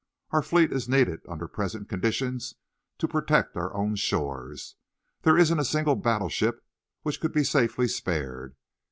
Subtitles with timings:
[0.31, 2.55] Our fleet is needed under present conditions
[2.97, 4.75] to protect our own shores.
[5.21, 6.65] There isn't a single battleship
[7.03, 8.55] which could be safely spared.